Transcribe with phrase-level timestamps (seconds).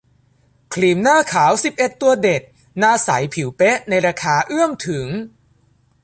[0.73, 2.41] ครีมหน้าขาว สิบเอ็ด ตัวเด็ด
[2.79, 5.07] หน้าใสผิวเป๊ะในราคาเอื้อมถึง